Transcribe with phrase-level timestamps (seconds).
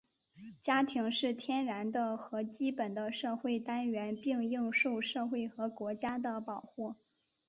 [0.63, 6.95] 家庭是天然的和基本的社会单元,并应受社会和国家的保护。